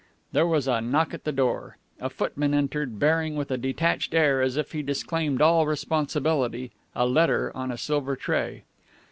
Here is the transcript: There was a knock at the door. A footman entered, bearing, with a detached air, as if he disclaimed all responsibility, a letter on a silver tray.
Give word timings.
There 0.31 0.47
was 0.47 0.67
a 0.67 0.81
knock 0.81 1.13
at 1.13 1.25
the 1.25 1.31
door. 1.31 1.77
A 1.99 2.09
footman 2.09 2.55
entered, 2.55 2.97
bearing, 2.97 3.35
with 3.35 3.51
a 3.51 3.55
detached 3.59 4.15
air, 4.15 4.41
as 4.41 4.57
if 4.57 4.71
he 4.71 4.81
disclaimed 4.81 5.43
all 5.43 5.67
responsibility, 5.67 6.71
a 6.95 7.05
letter 7.05 7.51
on 7.53 7.71
a 7.71 7.77
silver 7.77 8.15
tray. 8.15 8.63